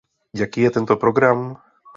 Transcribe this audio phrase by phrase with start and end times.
[0.35, 1.57] Jaký je tento program?